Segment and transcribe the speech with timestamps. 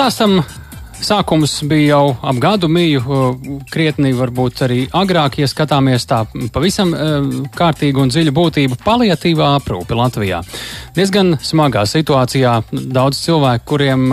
[0.00, 0.38] Stāstam
[1.04, 3.18] Sākums bija jau ap gadu mīju,
[3.68, 6.22] krietni varbūt arī agrāk, ja skatāmies tā
[6.54, 6.94] pavisam
[7.52, 10.40] kārtīgu un dziļu būtību paliatīvā aprūpe Latvijā.
[10.96, 14.08] Diezgan smagā situācijā daudz cilvēku, kuriem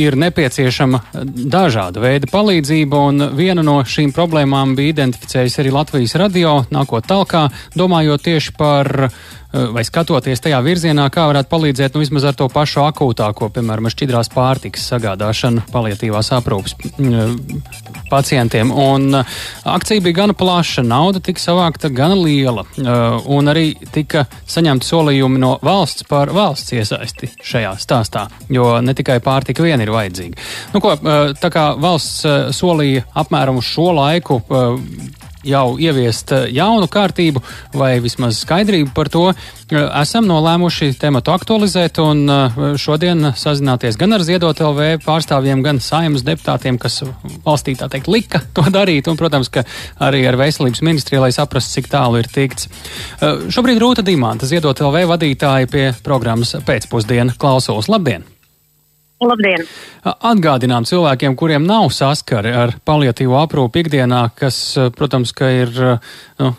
[0.00, 1.02] ir nepieciešama
[1.44, 7.50] dažāda veida palīdzība, un viena no šīm problēmām bija identificējusi arī Latvijas radio, nākot talkā,
[7.76, 9.10] domājot tieši par
[9.52, 14.30] vai skatoties tajā virzienā, kā varētu palīdzēt nu, vismaz ar to pašu akūtāko, piemēram, šķidrās
[14.34, 17.36] pārtikas sagādāšanu palietīvās aprūpas mm,
[18.10, 18.72] pacientiem.
[18.72, 19.36] Un eh,
[19.76, 25.42] akcija bija gana plaša, nauda tika savākta gana liela, eh, un arī tika saņemti solījumi
[25.42, 30.48] no valsts par valsts iesaisti šajā stāstā, jo ne tikai pārtika vien ir vajadzīga.
[30.74, 30.96] Nu, ko,
[31.40, 32.26] tā kā valsts
[32.56, 34.40] solīja apmēram uz šo laiku
[35.46, 37.42] jau ieviest eh, jaunu kārtību
[37.76, 44.16] vai vismaz skaidrību par to, eh, esam nolēmuši tematu aktualizēt un eh, šodien sazināties gan
[44.16, 47.02] ar Ziedot LV pārstāvjiem, gan saimnes deputātiem, kas
[47.46, 49.64] valstī tā teikt lika to darīt, un, protams, ka
[50.02, 52.70] arī ar veselības ministriju, lai saprastu, cik tālu ir tikts.
[53.22, 57.90] Šobrīd Rūta Dimanta, Ziedot LV vadītāja pie programmas pēcpusdiena klausos.
[57.92, 58.35] Labdien!
[59.24, 59.62] Labdien!
[60.04, 64.58] Atgādinām cilvēkiem, kuriem nav saskari ar paliatīvo aprūpu ikdienā, kas,
[64.96, 65.72] protams, ka ir
[66.36, 66.50] nu,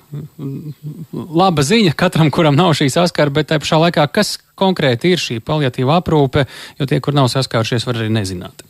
[1.14, 5.38] laba ziņa katram, kuram nav šī saskara, bet te pašā laikā, kas konkrēti ir šī
[5.46, 6.48] paliatīva aprūpe,
[6.80, 8.66] jo tie, kur nav saskārušies, var arī nezināt.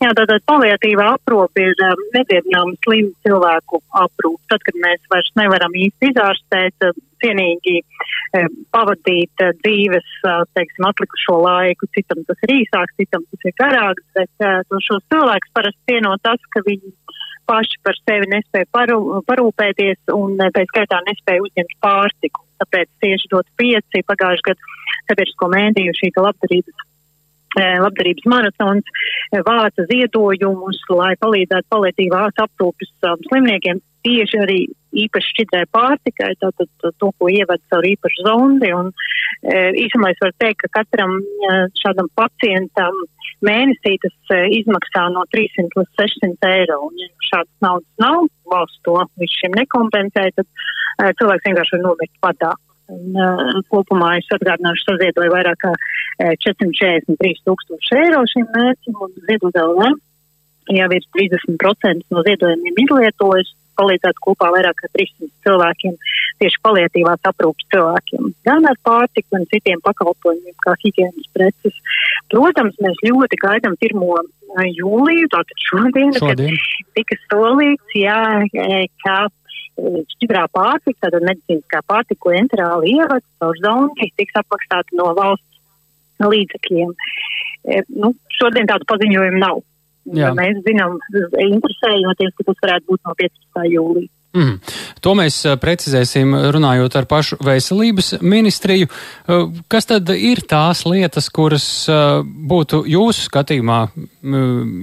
[0.00, 4.40] Jā, tātad paliatīvā aprūpe ir um, nedziedināma slimu cilvēku aprūpe.
[4.48, 6.86] Tad, kad mēs vairs nevaram īsti izārstēt,
[7.22, 11.88] cienīgi eh, pavadīt eh, dzīves, eh, teiksim, atlikušo laiku.
[11.96, 14.46] Citam tas ir īsāks, citam tas ir garāks, bet
[14.86, 16.94] šos cilvēkus parasti cieno tas, ka viņi
[17.50, 22.46] paši par sevi nespēja parū, parūpēties un pēc skaitā nespēja uzņemt pārtiku.
[22.60, 26.89] Tāpēc tieši dot pieci pagājušajā gadā sabiedrisko mēdīju šī labdarības
[27.58, 29.06] labdarības maratons
[29.46, 34.58] vāca ziedojumus, lai palīdzētu palietīvās aprūpes um, slimniekiem tieši arī
[35.04, 38.72] īpaši šķidrai pārtikai, tātad to, ko ievada caur īpašu zondi.
[38.74, 38.90] Un,
[39.44, 42.96] e, īsumā es varu teikt, ka katram e, šādam pacientam
[43.46, 46.80] mēnesī tas e, izmaksā no 300 līdz 600 eiro.
[46.88, 51.86] Un, ja šādas naudas nav, valsts to līdz šim nekompensē, tad e, cilvēks vienkārši var
[51.86, 52.54] nomirt padā.
[52.90, 59.14] Un, uh, kopumā es atgādināšu, saziedoju vairāk kā uh, 443 tūkstoši eiro šim mērķim un
[59.28, 59.90] ziedot LV
[60.70, 65.96] jau ir 30% no ziedojumiem izlietojas palīdzētu kopā vairāk kā 300 cilvēkiem,
[66.42, 71.80] tieši palietīvās aprūpas cilvēkiem, gan ar pārtiku, gan citiem pakalpojumiem, kā higienas preces.
[72.32, 74.30] Protams, mēs ļoti gaidām 1.
[74.76, 76.56] jūliju, tātad šodien, šodien.
[76.56, 78.22] kad tika solīts, jā,
[79.04, 79.18] kā
[80.14, 85.46] šķidrā pārtika, tātad medicīniskā pārtika, ko enterāli ievad caur zondi, tiks apmaksāta no valsts
[86.20, 86.92] līdzekļiem.
[87.96, 89.62] Nu, šodien tādu paziņojumu nav.
[90.08, 90.30] Jā.
[90.36, 93.66] Mēs zinām, interesējoties, ka tas varētu būt no 15.
[93.68, 94.10] jūlija.
[94.30, 94.60] Mm.
[95.02, 98.86] To mēs uh, precizēsim runājot ar pašu veselības ministriju.
[98.86, 101.66] Uh, kas tad ir tās lietas, kuras
[102.52, 103.80] būtu jūsu skatījumā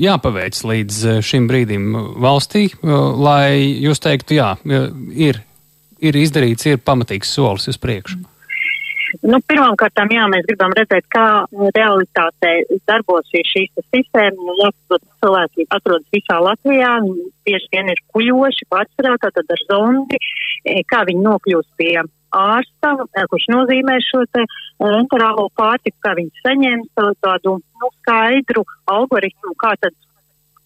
[0.03, 4.53] jāpaveic līdz šim brīdim valstī, lai jūs teiktu, jā,
[5.16, 5.39] ir,
[6.03, 8.19] ir izdarīts, ir pamatīgs solis uz priekšu?
[8.19, 8.33] Mm.
[9.25, 11.45] Nu, Pirmkārt, jā, mēs gribam redzēt, kā
[11.75, 12.51] realitātē
[12.89, 14.59] darbosies šīs sistēmas.
[14.61, 16.91] Jāsaprot, cilvēki atrodas visā Latvijā,
[17.47, 20.19] bieži vien ir kuļoši, pārsvarā, tātad ar zondi,
[20.66, 21.94] e, kā viņi nokļūst pie
[22.38, 24.50] ārsta, e, kurš nozīmē šo te e,
[25.00, 29.95] enterālo pārtiku, kā viņi saņems tādu nu, skaidru algoritmu, kā tad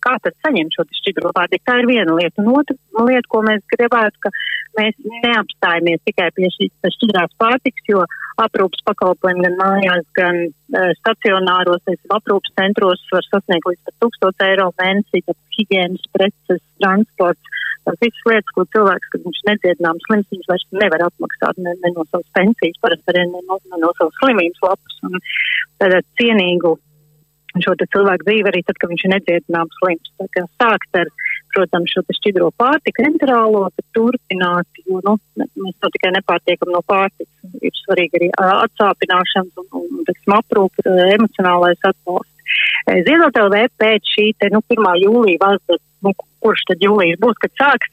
[0.04, 1.66] kā tad saņemt šo šķidro pārtiku.
[1.68, 2.42] Tā ir viena lieta.
[2.44, 4.32] Un otra lieta, ko mēs gribētu, ka
[4.80, 8.04] mēs neapstājamies tikai pie šīs šķidrās pārtikas, jo
[8.42, 14.46] aprūpas pakalpojumi gan mājās, gan uh, stacionāros, teiksim, aprūpas centros var sasniegt līdz pat 1000
[14.50, 17.58] eiro mēnesī, tad higienas preces, transports.
[17.82, 21.90] Tas visas lietas, ko cilvēks, kad viņš nedziedināms slims, viņš vairs nevar atmaksāt ne, ne
[21.96, 25.00] no savas pensijas, parasti arī ne no, ne no savas slimības lapas.
[25.10, 25.18] Un
[25.82, 26.76] tādā cienīgu
[27.60, 30.12] šo cilvēku dzīvi arī tad, kad viņš ir nedziedināms slims.
[30.22, 31.12] Tā kā sākt ar,
[31.56, 37.32] protams, šo šķidro pārtiku enterālo, tad turpināt, jo, nu, mēs to tikai nepārtiekam no pārtikas.
[37.60, 42.30] Ir svarīgi arī atsāpināšanas un, un, teiksim, aprūp, emocionālais atbalsts.
[43.08, 44.88] Ziedot LV pēc šī te, nu, 1.
[45.06, 47.92] jūlija valsts, nu, kurš tad jūlijas būs, kad sāks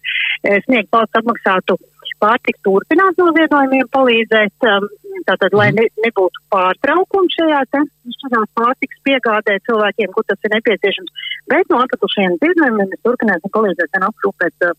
[0.64, 1.76] sniegt valsts atmaksātu
[2.22, 4.88] pārtiks turpināt noziedojumiem palīdzēt, um,
[5.28, 7.84] tātad, lai ne, nebūtu pārtraukumi šajā te,
[8.22, 11.30] šādās pārtiks piegādē cilvēkiem, kur tas ir nepieciešams.
[11.52, 14.76] Bet no atlikušajiem ziedojumiem mēs turpināsim palīdzēt gan aprūpēt uh,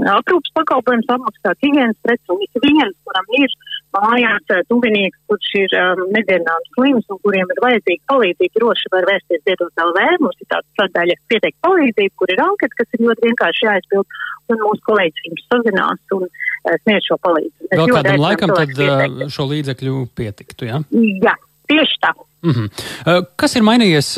[0.00, 3.56] aprūpas pakalpojums, apmaksāt higienas preces un ik viens, kuram ir
[3.96, 9.08] mājās uh, tuvinieks, kurš ir um, nedēļām slims un kuriem ir vajadzīga palīdzība, droši var
[9.10, 10.08] vērsties ziedot LV.
[10.24, 14.18] Mums ir tāds sadaļa pieteikt palīdzību, kur ir anketa, kas ir ļoti vienkārši jāizpild,
[14.52, 17.72] un mūsu kolēģis viņus sazinās un uh, sniedz šo palīdzību.
[17.72, 20.82] Vēl kādam laikam tad uh, šo līdzekļu pietiktu, jā?
[20.82, 21.10] Ja?
[21.30, 21.38] Jā,
[21.70, 22.12] tieši tā.
[22.42, 23.26] Mm -hmm.
[23.36, 24.08] Kas ir mainījies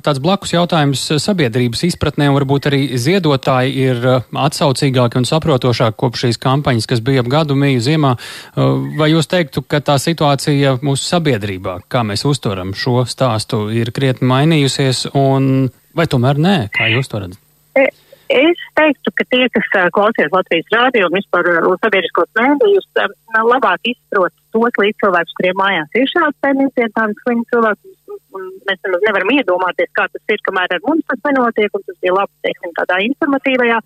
[0.00, 3.96] tāds blakus jautājums sabiedrības izpratnē, un varbūt arī ziedotāji ir
[4.32, 8.16] atsaucīgāki un saprotošāki kopš šīs kampaņas, kas bija ap gadu mīju ziemā?
[8.98, 14.28] Vai jūs teiktu, ka tā situācija mūsu sabiedrībā, kā mēs uztveram šo stāstu, ir krietni
[14.28, 17.38] mainījusies, un vai tomēr nē, kā jūs to redzat?
[18.32, 21.44] Es teiktu, ka tie, kas klausies Latvijas rādio un vispār
[21.82, 22.86] sabiedriskos mēdījus,
[23.44, 27.92] labāk izprot tos līdzcilvēkus, kuriem mājās ir šāds tendences, tādas slimas cilvēks.
[28.34, 32.14] Mēs nemaz nevaram iedomāties, kā tas ir, kamēr ar mums tas nenotiek, un tas bija
[32.16, 33.78] labi, teiksim, tādā informatīvajā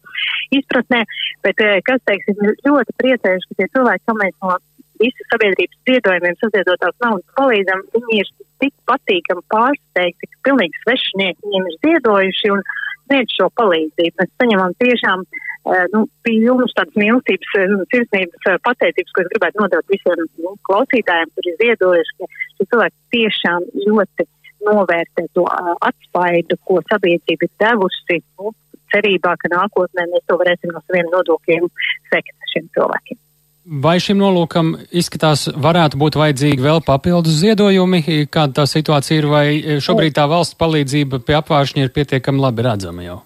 [0.60, 1.02] izpratnē.
[1.44, 4.54] Bet, kas, teiksim, ļoti priecējuši, ka tie cilvēki, kam mēs no
[5.02, 11.70] visas sabiedrības ziedojumiem saziedotās naudas palīdzam, viņi ir tik patīkami pārsteigti, ka pilnīgi svešinieki viņiem
[11.70, 12.54] ir ziedojuši.
[12.56, 12.64] Un,
[13.08, 14.14] sniedz šo palīdzību.
[14.20, 19.62] Mēs saņemam tiešām uh, nu, pilnus tādas mīlestības, uh, sirsnības uh, pateicības, ko es gribētu
[19.62, 24.28] nodot visiem nu, klausītājiem, kuri ziedojuši, ka šie cilvēki tiešām ļoti
[24.68, 25.44] novērtē to
[25.86, 28.52] atspaidu, ko sabiedrība ir devusi, nu,
[28.92, 31.68] cerībā, ka nākotnē mēs to varēsim no saviem nodokļiem
[32.10, 33.20] sekt šiem cilvēkiem.
[33.68, 38.00] Vai šim nolūkam izskatās varētu būt vajadzīgi vēl papildus ziedojumi,
[38.32, 39.46] kāda tā situācija ir, vai
[39.84, 43.18] šobrīd tā valsts palīdzība pie apvāršņa ir pietiekami labi redzama jau?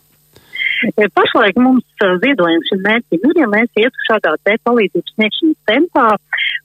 [1.15, 1.87] Pašlaik mums
[2.25, 6.09] ziedojums šim mērķim ir, ja mēs ietu šādā te palīdzības sniegšanas tempā,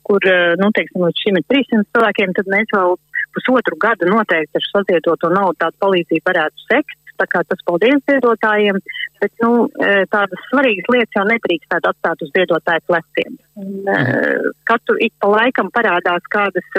[0.10, 0.26] kur,
[0.58, 2.98] nu, teiksim, līdz šim ir 300 cilvēkiem, tad mēs vēl
[3.38, 6.98] pusotru gadu noteikti ar saziedoto naudu tādu palīdzību varētu sekt.
[7.18, 8.78] Tā kā tas paldies ziedotājiem,
[9.22, 13.36] bet nu, e, tādas svarīgas lietas jau nedrīkstētu atstāt uz ziedotāju pleciem.
[13.96, 13.98] E,
[14.70, 16.78] katru ik pa laikam parādās kādas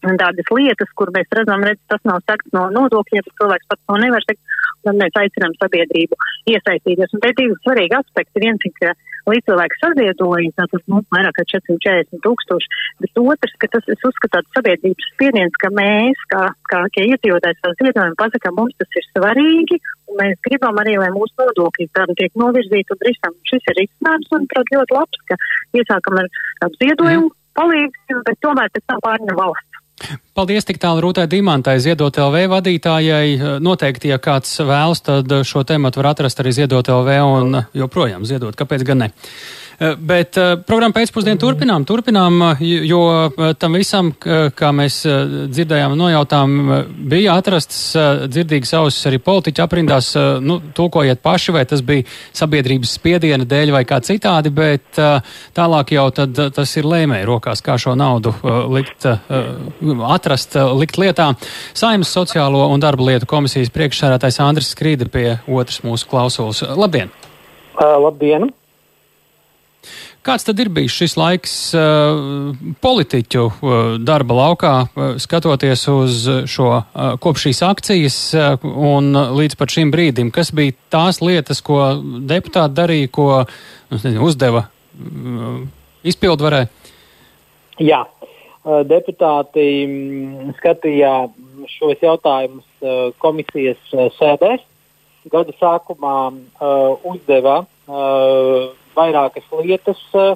[0.00, 4.24] tādas lietas, kur mēs redzam, redz, tas nav sakts no nodokļiem, cilvēks pats to nevar
[4.26, 4.40] teikt,
[4.86, 6.18] tad mēs aicinām sabiedrību
[6.50, 7.14] iesaistīties.
[7.16, 8.42] Un te divi svarīgi aspekti.
[8.44, 8.94] Viens ir, ka
[9.28, 12.70] līdzcilvēks saziedoja, tātad nu, vairāk kā 440 tūkstoši,
[13.04, 18.18] bet otrs, ka tas, es uzskatu, sabiedrības spiediens, ka mēs, kā, kā iedzīvotājs savu ziedojumu,
[18.20, 19.80] pasakām, mums tas ir svarīgi,
[20.10, 23.36] un mēs gribam arī, lai mūsu nodokļi tādam tiek novirzīti un risam.
[23.50, 25.38] Šis ir izcinājums, un, prāt, ļoti labs, ka
[25.78, 26.30] iesākam ar
[26.62, 27.36] tādu ziedojumu mm.
[27.60, 29.69] palīdzību, bet tomēr pēc tam pārņem valsts.
[30.34, 33.58] Paldies tik tālu Rūtai Dimantai, Ziedot LV vadītājai.
[33.60, 38.56] Noteikti, ja kāds vēlas, tad šo tematu var atrast arī Ziedot LV un joprojām ziedot.
[38.56, 39.10] Kāpēc gan ne?
[39.80, 43.00] Eh, bet uh, programmu pēcpusdienu turpinām, turpinām, eh, jo
[43.56, 44.98] tam visam, kā mēs
[45.48, 46.56] dzirdējām nojautām,
[47.08, 47.78] bija atrasts
[48.28, 50.10] dzirdīgas ausis arī politiķu aprindās.
[50.44, 52.04] Nu, tulkojiet paši, vai tas bija
[52.36, 55.00] sabiedrības spiediena dēļ vai kā citādi, bet
[55.56, 58.34] tālāk jau tad tas ir lēmēji rokās, kā šo naudu
[58.74, 61.32] likt, atrast, likt lietā.
[61.72, 66.64] Saimas sociālo un darba lietu komisijas priekšsērētājs Andris Skrīda pie otras mūsu klausulas.
[66.68, 67.12] Labdien!
[67.80, 68.50] Uh, labdien!
[70.20, 72.50] Kāds tad ir bijis šis laiks uh,
[72.84, 76.68] politiķu uh, darba laukā, uh, skatoties uz šo
[77.24, 78.18] kopš šīs akcijas
[78.68, 80.28] un līdz pat šim brīdim?
[80.34, 81.80] Kas bija tās lietas, ko
[82.28, 84.66] deputāti darīja, ko nu, nezinu, uzdeva
[86.04, 86.66] izpildvarē?
[87.80, 88.02] Jā,
[88.90, 91.14] deputāti mm, skatīja
[91.78, 94.66] šos jautājumus komisijas sēdēs.
[95.32, 96.14] Gada sākumā
[97.08, 97.62] uzdeva
[98.96, 100.34] vairākas lietas uh,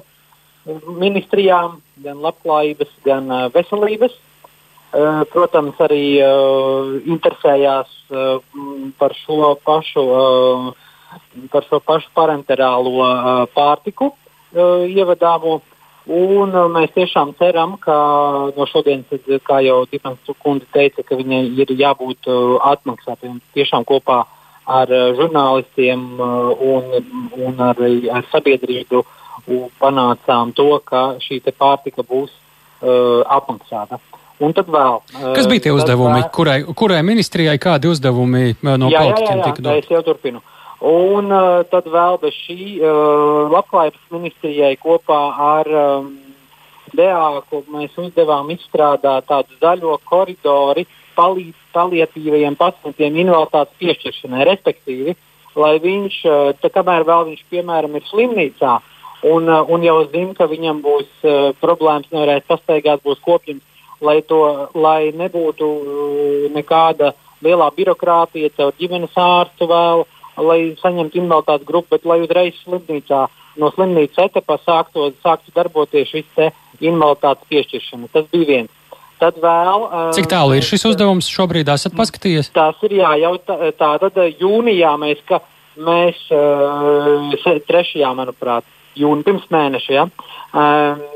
[0.99, 4.15] ministrijām, gan labklājības, gan uh, veselības.
[4.95, 6.21] Uh, protams, arī
[7.11, 7.89] interesējās
[8.99, 10.03] par šo pašu,
[11.51, 13.09] par šo pašu parenterālo
[13.51, 14.13] pārtiku
[14.55, 15.57] ievadāmo.
[16.05, 17.95] Un mēs tiešām ceram, ka
[18.55, 22.29] no šodienas, kā jau Tipans kundze teica, ka viņai ir jābūt
[22.61, 24.21] atmaksātiem tiešām kopā
[24.65, 26.89] ar eh, žurnālistiem eh, un,
[27.47, 27.81] un ar,
[28.17, 29.05] ar sabiedrību
[29.79, 33.99] panācām to, ka šī pārtika būs uh, apmaksāta.
[34.41, 34.97] Un tad vēl.
[35.35, 36.23] Kas bija tie uzdevumi?
[36.23, 36.31] Vēl...
[36.33, 39.83] Kurai, kurai ministrijai kādi uzdevumi no jā, politiķiem tika doti?
[39.83, 40.41] Es jau turpinu.
[40.81, 46.09] Un uh, tad vēl bez šī uh, labklājības ministrijai kopā ar um,
[46.95, 55.15] DA, ko mēs uzdevām izstrādāt tādu zaļo koridoru palīdz palietīvajiem pacientiem invaliditātes piešķiršanai, respektīvi,
[55.55, 58.73] lai viņš, eh, kamēr vēl viņš, piemēram, ir slimnīcā
[59.23, 63.63] un, eh, un jau zina, ka viņam būs uh, problēmas, nevarēs pastaigāt, būs kopjums,
[64.01, 70.05] lai, to, lai nebūtu nekāda lielā birokrātija caur ģimenes ārstu vēl,
[70.37, 76.51] lai saņemtu invaliditātes grupu, bet lai uzreiz slimnīcā no slimnīcas etapā sāktu, sāktu darboties šis
[76.83, 78.11] invaliditātes piešķiršana.
[78.11, 78.74] Tas bija viens.
[79.15, 79.83] Tad vēl,
[80.15, 81.69] Cik tālu ir šis uzdevums šobrīd?
[81.71, 82.49] Esat paskatījies?
[82.55, 85.39] Tas ir jā, jau tā, tā tad jūnijā mēs, ka,
[85.79, 86.19] mēs
[87.69, 88.67] trešajā, manuprāt,
[88.99, 90.05] jūnija pirms mēneša, ja,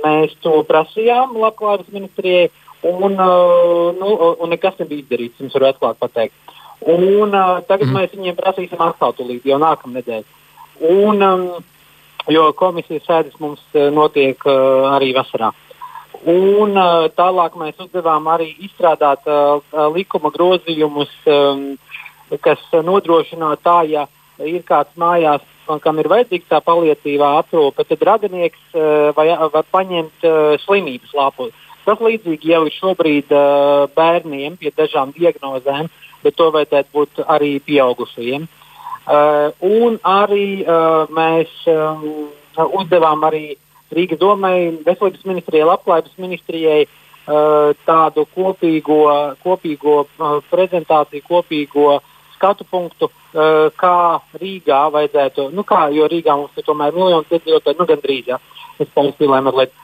[0.05, 2.47] mēs to prasījām Labklājības ministrijai,
[2.87, 3.19] un,
[3.99, 6.55] nu, un nekas nebija izdarīts, jums varu atklāt pateikt.
[6.79, 7.35] Un,
[7.67, 7.95] tagad mm.
[7.97, 10.23] mēs viņiem prasīsim atkal tūlīt, jau nākamnedēļ.
[10.87, 11.25] Un,
[12.31, 13.63] jo komisijas sēdes mums
[13.95, 15.51] notiek arī vasarā.
[16.27, 19.61] Un uh, tālāk mēs uzdevām arī izstrādāt uh,
[19.93, 21.77] likuma grozījumus, um,
[22.43, 24.03] kas nodrošinātu tā, ja
[24.43, 25.45] ir kāds mājās,
[25.79, 31.49] kam ir vajadzīga tā palietīvā aprūpe, tad radinieks uh, vai, var paņemt uh, slimības lapu.
[31.85, 35.87] Tas līdzīgi jau ir šobrīd uh, bērniem pie dažām diagnozēm,
[36.25, 38.43] bet to vajadzētu būt arī pieaugušajiem.
[39.09, 42.27] Uh, un arī uh, mēs um,
[42.75, 44.55] uzdevām arī uh, Rīgas domai,
[44.85, 49.01] veselības ministrijai, labklājības ministrijai uh, tādu kopīgo,
[49.43, 51.97] kopīgo uh, prezentāciju, kopīgo
[52.35, 57.79] skatu punktu, uh, kā Rīgā vajadzētu, nu kā, jo Rīgā mums ir tomēr miljons iedzīvotāju,
[57.79, 58.39] nu gandrīz, ja,
[58.79, 59.75] es pārspīlēju mazliet,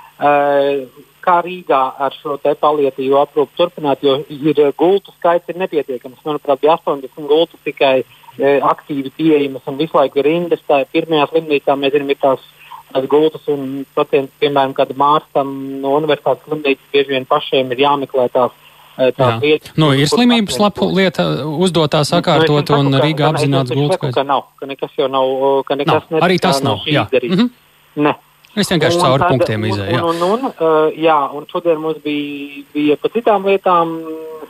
[1.26, 6.22] kā Rīgā ar šo te palietīvo aprūpu turpināt, jo ir gultu skaits ir nepietiekams.
[6.24, 8.06] Manuprāt, bija 80 gultu tikai
[8.40, 10.30] aktīvi pieejamas un visu laiku ir.
[10.68, 12.48] Tā pirmajā slimnīcā mēs zinām, ir tās
[12.96, 15.52] tās gultas un pacients, piemēram, kāda mārstam
[15.84, 18.62] no universitātes slimnīcas, bieži vien pašiem ir jāmeklē tās.
[18.96, 23.74] Eh, tās lietas, nu, ir slimības lapu lieta uzdotā nu, sakārtot nu, un Rīga apzināts
[23.76, 24.14] gultas.
[24.16, 25.34] Ka nav, ka nekas jau nav,
[25.68, 26.24] ka nekas nav.
[26.24, 27.04] Arī tas nav, jā.
[27.12, 27.50] Mm -hmm.
[27.96, 28.16] Ne.
[28.56, 30.00] Es vienkārši cauri punktiem izēju.
[30.00, 33.92] Un, un, un, un, uh, jā, un šodien mums bija, bija pa citām lietām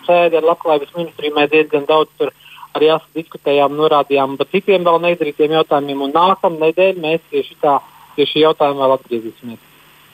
[0.06, 1.34] sēde ar Labklājības ministriju.
[1.34, 2.30] Mēs diezgan daudz tur
[2.75, 6.02] arī diskutējām, norādījām par citiem vēl neizdarītiem jautājumiem.
[6.06, 7.80] Un nākamā nedēļa mēs tieši tā
[8.16, 9.62] pie šī jautājuma vēl atgriezīsimies.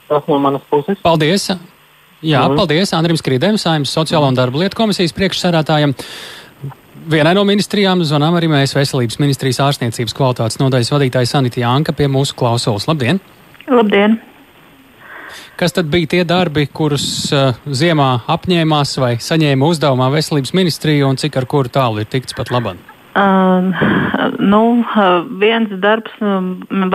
[0.10, 1.00] Tas no manas puses.
[1.04, 1.50] Paldies!
[2.22, 5.96] Jā, mm paldies Andrim Skrīdēm, Saimnes sociālo un darba lietu komisijas priekšsēdētājiem.
[7.10, 12.06] Vienai no ministrijām zvanām arī mēs veselības ministrijas ārstniecības kvalitātes nodaļas vadītāja Sanita Janka pie
[12.12, 12.86] mūsu klausulas.
[12.92, 13.18] Labdien!
[13.66, 14.20] Labdien!
[15.58, 21.18] Kas tad bija tie darbi, kurus uh, ziemā apņēmās vai saņēma uzdevumā veselības ministrija un
[21.22, 22.91] cik ar kuru tālu ir tikts pat labāk?
[23.12, 23.76] Uh,
[24.40, 24.62] nu,
[25.42, 26.14] viens darbs,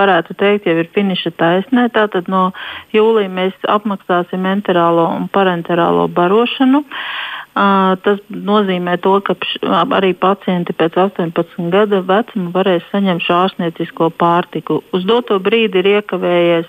[0.00, 1.88] varētu teikt, jau ir finiša taisnē.
[1.92, 2.49] Tātad no
[2.96, 6.85] jūlija mēs apmaksāsim enterālo un parenterālo barošanu.
[7.57, 9.33] Tas nozīmē to, ka
[9.97, 14.83] arī pacienti pēc 18 gada vecuma varēs saņemt šo ārstniecisko pārtiku.
[14.93, 16.69] Uz doto brīdi ir iekavējies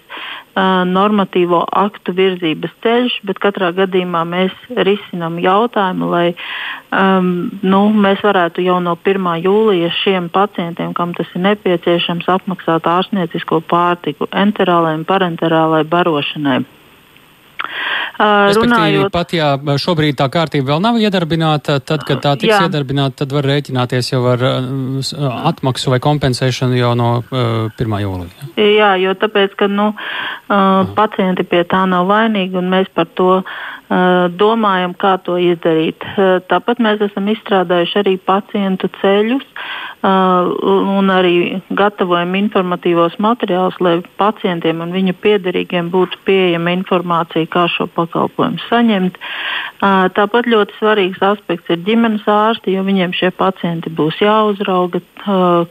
[0.88, 4.56] normatīvo aktu virzības ceļš, bet katrā gadījumā mēs
[4.88, 9.28] risinām jautājumu, lai um, nu, mēs varētu jau no 1.
[9.44, 16.64] jūlija šiem pacientiem, kam tas ir nepieciešams, apmaksāt ārstniecisko pārtiku enterālai un parenterālai barošanai.
[18.18, 22.64] Runājot, pat ja šobrīd tā kārtība vēl nav iedarbināta, tad, kad tā tiks jā.
[22.66, 24.42] iedarbināta, tad var rēķināties jau ar
[25.52, 27.98] atmaksu vai kompensēšanu jau no uh, 1.
[28.02, 28.50] jūlija.
[28.58, 29.92] Jā, jo tāpēc, ka nu,
[30.98, 33.44] pacienti pie tā nav vainīgi un mēs par to
[33.88, 36.04] domājam, kā to izdarīt.
[36.52, 39.46] Tāpat mēs esam izstrādājuši arī pacientu ceļus
[40.04, 47.88] un arī gatavojam informatīvos materiālus, lai pacientiem un viņu piederīgiem būtu pieejama informācija, kā šo
[47.96, 49.18] pakalpojumu saņemt.
[49.80, 55.02] Tāpat ļoti svarīgs aspekts ir ģimenes ārsti, jo viņiem šie pacienti būs jāuzrauga,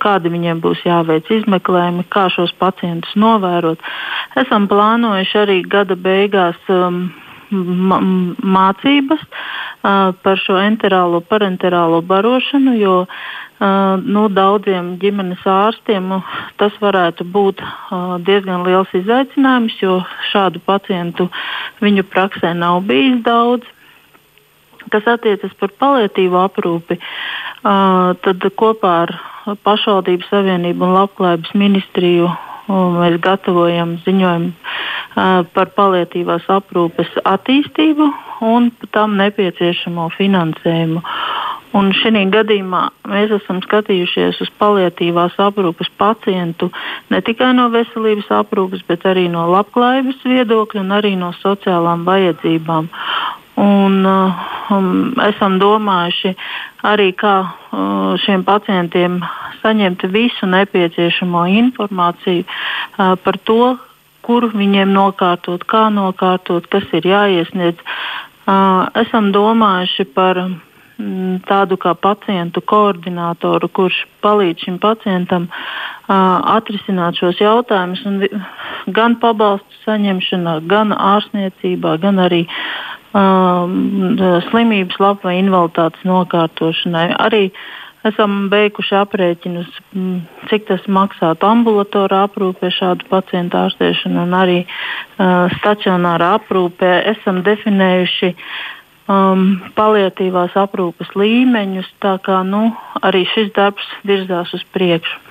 [0.01, 3.79] kādi viņiem būs jāveic izmeklējumi, kā šos pacientus novērot.
[4.41, 6.59] Esam plānojuši arī gada beigās.
[6.73, 7.07] Um,
[7.51, 9.23] mācības
[9.83, 12.97] par šo enterālo, parenterālo barošanu, jo
[14.05, 17.63] nu, daudziem ģimenes ārstiem uh, tas varētu būt
[18.27, 20.01] diezgan liels izaicinājums, jo
[20.31, 21.29] šādu pacientu
[21.85, 23.69] viņu praksē nav bijis daudz.
[24.93, 27.01] Kas attiecas par palietīvo aprūpi,
[28.23, 29.15] tad kopā ar
[29.67, 32.31] pašvaldības savienību un labklājības ministriju
[32.69, 34.53] mēs gatavojam ziņojumu
[35.57, 38.09] par palietīvās aprūpes attīstību
[38.45, 41.03] un tam nepieciešamo finansējumu.
[41.77, 46.71] Un šī gadījumā mēs esam skatījušies uz palietīvās aprūpes pacientu
[47.13, 52.89] ne tikai no veselības aprūpes, bet arī no labklājības viedokļa un arī no sociālām vajadzībām.
[53.57, 54.33] Un, um,
[55.27, 56.35] esam domājuši
[56.87, 59.21] arī, kā uh, šiem pacientiem
[59.63, 63.77] saņemt visu nepieciešamo informāciju uh, par to,
[64.27, 67.79] kur viņiem nokārtot, kā nokārtot, kas ir jāiesniedz.
[68.47, 76.15] Uh, esam domājuši par mm, tādu kā pacientu koordinātoru, kurš palīdz šim pacientam uh,
[76.57, 78.03] atrisināt šos jautājumus,
[78.99, 82.45] gan pabalstu saņemšanā, gan ārstniecībā, gan arī
[83.17, 84.21] um,
[84.51, 87.09] slimības lapu vai invaliditātes nokārtošanai.
[87.23, 87.49] Arī
[88.07, 89.81] esam beiguši aprēķinus,
[90.51, 96.93] cik tas maksātu ambulatorā aprūpē šādu pacientu ārstēšanu un arī uh, stacionārā aprūpē.
[97.17, 98.33] Esam definējuši
[99.11, 99.47] um,
[99.79, 102.69] paliatīvās aprūpes līmeņus, tā kā nu,
[103.03, 105.26] arī šis darbs virzās uz priekšu.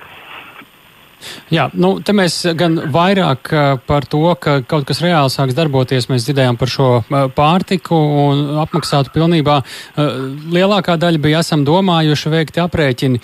[1.52, 3.50] Jā, nu, te mēs gan vairāk
[3.86, 6.90] par to, ka kaut kas reāli sāks darboties, mēs dzirdējām par šo
[7.36, 9.60] pārtiku un apmaksātu pilnībā.
[10.52, 13.22] Lielākā daļa bija esam domājuši veikti aprēķini,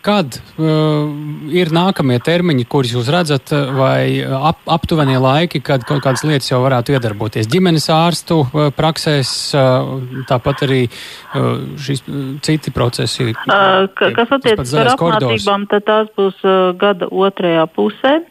[0.00, 1.10] Kad uh,
[1.52, 6.62] ir nākamie termiņi, kurus jūs redzat, vai ap, aptuvenie laiki, kad kaut kādas lietas jau
[6.62, 7.48] varētu iedarboties?
[7.52, 13.28] Ģimenes ārstu uh, praksēs, uh, tāpat arī uh, šīs uh, citi procesi.
[13.34, 18.22] Uh, ka, kas attiecas par apmācībām, tad tās būs uh, gada otrajā pusē.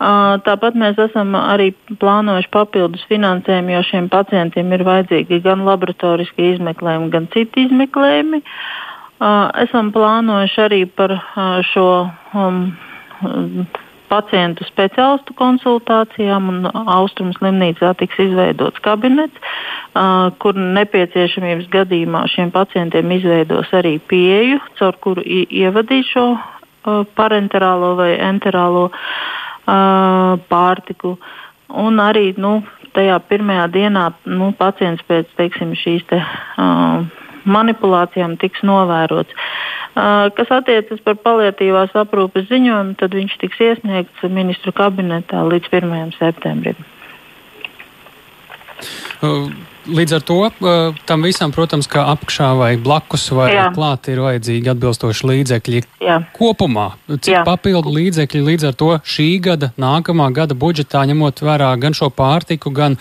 [0.00, 6.54] Uh, tāpat mēs esam arī plānojuši papildus finansējumu, jo šiem pacientiem ir vajadzīgi gan laboratoriski
[6.54, 8.40] izmeklējumi, gan citi izmeklējumi.
[8.40, 8.86] Uh,
[9.20, 11.12] Esam plānojuši arī par
[11.68, 11.86] šo
[12.32, 12.62] um,
[14.10, 19.36] pacientu speciālistu konsultācijām, un Austrumu slimnīcā tiks izveidots kabinets,
[19.92, 27.94] uh, kur nepieciešamības gadījumā šiem pacientiem izveidos arī pieeju, caur kuru ievadīs šo uh, parenterālo
[28.00, 31.16] vai enterālo uh, pārtiku.
[31.70, 32.58] Un arī nu,
[32.96, 39.34] tajā pirmajā dienā nu, pacients pēc teiksim, šīs te, uh, manipulācijām tiks novērots.
[40.36, 46.14] Kas attiecas par paliatīvās aprūpes ziņojumu, tad viņš tiks iesniegts ministru kabinetā līdz 1.
[46.18, 46.78] septembrim.
[49.20, 49.50] Uh.
[49.90, 50.38] Līdz ar to
[51.08, 53.66] tam visam, protams, kā apakšā vai blakus vai Jā.
[53.74, 55.82] klāt ir vajadzīgi atbilstoši līdzekļi.
[56.04, 56.20] Jā.
[56.36, 57.42] Kopumā, cik Jā.
[57.46, 62.72] papildu līdzekļi līdz ar to šī gada, nākamā gada budžetā, ņemot vērā gan šo pārtiku,
[62.74, 62.96] gan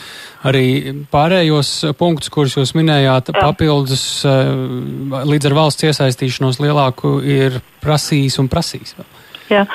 [0.47, 3.45] arī pārējos punktus, kurus jūs minējāt, Jā.
[3.45, 8.97] papildus līdz ar valsts iesaistīšanos lielāku ir prasījis un prasījis.
[8.99, 9.09] Vēl.
[9.49, 9.65] Jā.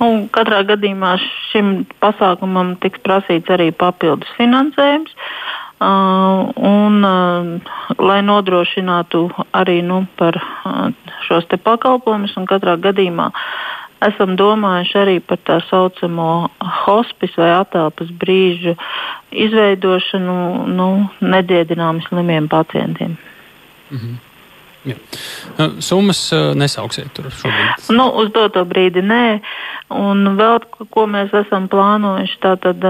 [0.00, 1.14] Nu, katrā gadījumā
[1.50, 5.14] šim pasākumam tiks prasīts arī papildus finansējums.
[5.82, 10.92] Uh, un, uh, lai nodrošinātu arī nu, par uh,
[11.26, 13.32] šos pakalpojumus, un katrā gadījumā
[14.06, 16.28] esam domājuši arī par tā saucamo
[16.84, 18.76] hospice vai atelpas brīžu
[19.30, 20.36] izveidošanu
[20.70, 20.88] nu,
[21.20, 23.16] nediedināmi slimiem pacientiem.
[23.90, 24.31] -hmm.
[24.88, 24.96] Jā.
[25.78, 26.24] Summas
[26.58, 27.84] nesauksiet tur šobrīd?
[27.94, 29.26] Nu, uz doto brīdi nē.
[29.94, 30.58] Un vēl
[30.90, 32.82] ko mēs esam plānojuši, tātad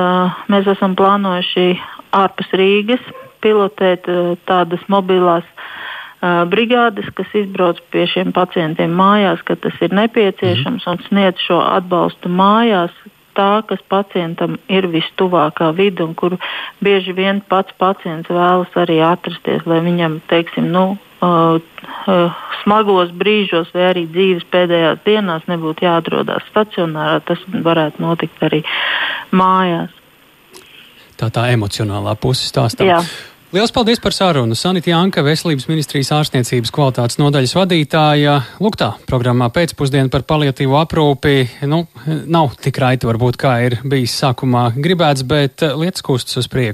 [0.53, 1.67] mēs esam plānojuši
[2.17, 3.05] ārpus Rīgas
[3.43, 5.45] pilotēt uh, tādas mobilās
[6.23, 12.31] brigādes, kas izbrauc pie šiem pacientiem mājās, kad tas ir nepieciešams, un sniedz šo atbalstu
[12.31, 12.95] mājās.
[13.33, 16.35] Tā, kas pacientam ir vistuvākā vide, un kur
[16.85, 23.73] bieži vien pats pacients vēlas arī atrasties, lai viņam, teiksim, nu, uh, uh, smagos brīžos
[23.75, 27.23] vai arī dzīves pēdējās dienās nebūtu jāatrodas stacionārā.
[27.27, 28.63] Tas varētu notikt arī
[29.33, 29.95] mājās
[31.23, 32.89] tā tā emocionālā puse stāstā.
[32.89, 33.03] Jā.
[33.53, 34.57] Lielas paldies par sarunu.
[34.57, 38.39] Sanita Janka, Veselības ministrijas ārstniecības kvalitātes nodaļas vadītāja.
[38.65, 41.35] Lūk, tā programmā pēcpusdiena par paliatīvo aprūpi.
[41.69, 41.83] Nu,
[42.33, 46.71] nav tik raiti varbūt, kā ir bijis sākumā gribēts, bet lietas kustas uz priekšu.